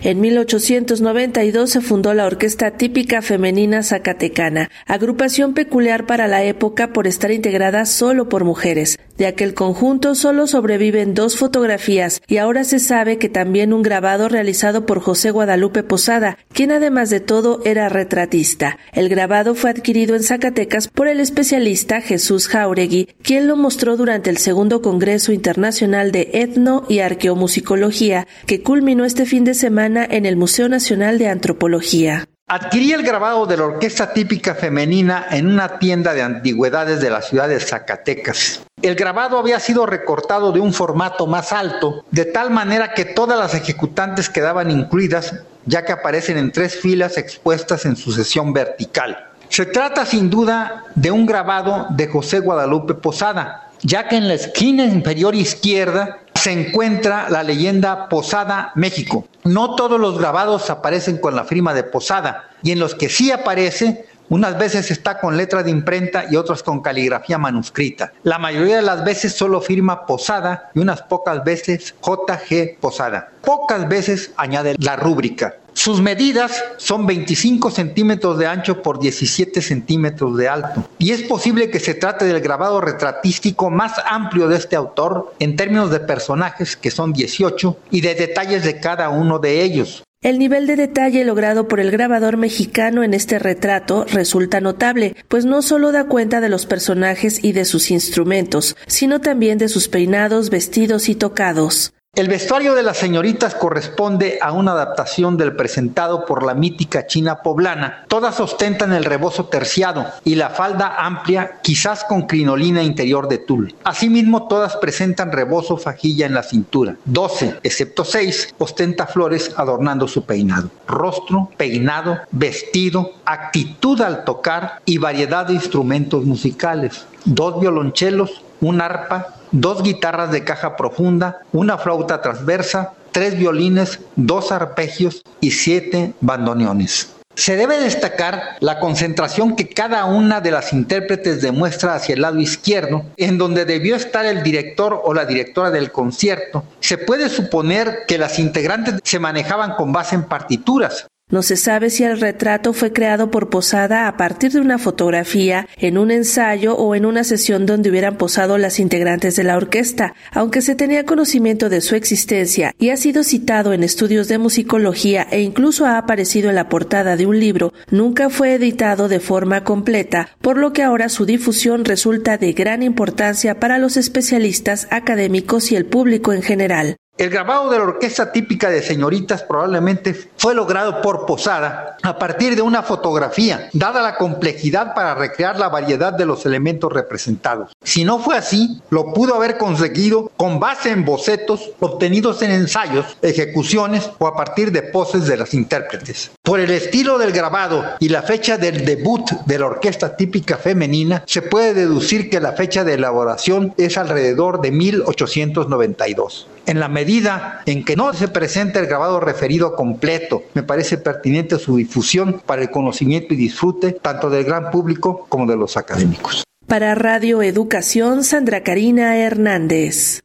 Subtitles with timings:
[0.00, 7.08] En 1892 se fundó la Orquesta Típica Femenina Zacatecana, agrupación peculiar para la época por
[7.08, 8.96] estar integrada solo por mujeres.
[9.18, 14.28] De aquel conjunto solo sobreviven dos fotografías y ahora se sabe que también un grabado
[14.28, 18.78] realizado por José Guadalupe Posada, quien además de todo era retratista.
[18.92, 24.30] El grabado fue adquirido en Zacatecas por el especialista Jesús Jauregui, quien lo mostró durante
[24.30, 30.26] el segundo Congreso Internacional de Etno y Arqueomusicología, que culminó este fin de semana en
[30.26, 32.28] el Museo Nacional de Antropología.
[32.46, 37.20] Adquirí el grabado de la orquesta típica femenina en una tienda de antigüedades de la
[37.20, 38.62] ciudad de Zacatecas.
[38.80, 43.36] El grabado había sido recortado de un formato más alto, de tal manera que todas
[43.36, 45.34] las ejecutantes quedaban incluidas,
[45.66, 49.26] ya que aparecen en tres filas expuestas en sucesión vertical.
[49.48, 54.34] Se trata sin duda de un grabado de José Guadalupe Posada, ya que en la
[54.34, 59.26] esquina inferior izquierda se encuentra la leyenda Posada México.
[59.42, 63.32] No todos los grabados aparecen con la firma de Posada y en los que sí
[63.32, 68.12] aparece unas veces está con letra de imprenta y otras con caligrafía manuscrita.
[68.22, 73.30] La mayoría de las veces solo firma Posada y unas pocas veces JG Posada.
[73.42, 75.54] Pocas veces añade la rúbrica.
[75.78, 80.88] Sus medidas son 25 centímetros de ancho por 17 centímetros de alto.
[80.98, 85.54] Y es posible que se trate del grabado retratístico más amplio de este autor en
[85.54, 90.02] términos de personajes, que son 18, y de detalles de cada uno de ellos.
[90.20, 95.44] El nivel de detalle logrado por el grabador mexicano en este retrato resulta notable, pues
[95.44, 99.86] no solo da cuenta de los personajes y de sus instrumentos, sino también de sus
[99.86, 101.92] peinados, vestidos y tocados.
[102.18, 107.42] El vestuario de las señoritas corresponde a una adaptación del presentado por la mítica china
[107.42, 108.06] poblana.
[108.08, 113.72] Todas ostentan el rebozo terciado y la falda amplia, quizás con crinolina interior de tul.
[113.84, 116.96] Asimismo, todas presentan rebozo fajilla en la cintura.
[117.04, 120.70] Doce, excepto seis, ostenta flores adornando su peinado.
[120.88, 127.06] Rostro, peinado, vestido, actitud al tocar y variedad de instrumentos musicales.
[127.24, 134.52] Dos violonchelos, un arpa, dos guitarras de caja profunda, una flauta transversa, tres violines, dos
[134.52, 137.14] arpegios y siete bandoneones.
[137.34, 142.40] Se debe destacar la concentración que cada una de las intérpretes demuestra hacia el lado
[142.40, 146.64] izquierdo, en donde debió estar el director o la directora del concierto.
[146.80, 151.90] Se puede suponer que las integrantes se manejaban con base en partituras, no se sabe
[151.90, 156.76] si el retrato fue creado por Posada a partir de una fotografía, en un ensayo
[156.76, 161.04] o en una sesión donde hubieran posado las integrantes de la orquesta, aunque se tenía
[161.04, 165.98] conocimiento de su existencia y ha sido citado en estudios de musicología e incluso ha
[165.98, 170.72] aparecido en la portada de un libro, nunca fue editado de forma completa, por lo
[170.72, 176.32] que ahora su difusión resulta de gran importancia para los especialistas académicos y el público
[176.32, 176.96] en general.
[177.18, 182.54] El grabado de la orquesta típica de señoritas probablemente fue logrado por Posada a partir
[182.54, 187.72] de una fotografía, dada la complejidad para recrear la variedad de los elementos representados.
[187.82, 193.18] Si no fue así, lo pudo haber conseguido con base en bocetos obtenidos en ensayos,
[193.20, 196.30] ejecuciones o a partir de poses de las intérpretes.
[196.44, 201.24] Por el estilo del grabado y la fecha del debut de la orquesta típica femenina,
[201.26, 206.46] se puede deducir que la fecha de elaboración es alrededor de 1892.
[206.68, 211.58] En la medida en que no se presenta el grabado referido completo, me parece pertinente
[211.58, 216.44] su difusión para el conocimiento y disfrute tanto del gran público como de los académicos.
[216.66, 220.20] Para Radio Educación, Sandra Karina Hernández.